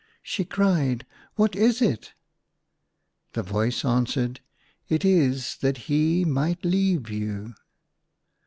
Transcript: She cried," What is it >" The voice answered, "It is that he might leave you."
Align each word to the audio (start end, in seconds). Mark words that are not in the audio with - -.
She 0.23 0.45
cried," 0.45 1.05
What 1.35 1.55
is 1.55 1.79
it 1.79 2.13
>" 2.53 2.89
The 3.33 3.43
voice 3.43 3.85
answered, 3.85 4.39
"It 4.89 5.05
is 5.05 5.57
that 5.57 5.77
he 5.91 6.25
might 6.25 6.65
leave 6.65 7.11
you." 7.11 7.53